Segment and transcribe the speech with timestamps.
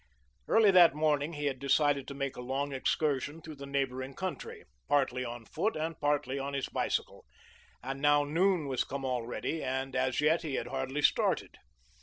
[0.47, 4.63] Early that morning he had decided to make a long excursion through the neighbouring country,
[4.87, 7.23] partly on foot and partly on his bicycle,
[7.83, 11.59] and now noon was come already, and as yet he had hardly started.